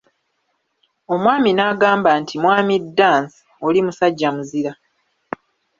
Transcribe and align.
Omwami 1.13 1.49
n'agamba 1.53 2.09
nti 2.21 2.35
Mw: 2.43 2.49
Dance, 2.97 3.37
oli 3.67 3.79
musajja 3.85 4.29
muzira. 4.35 4.71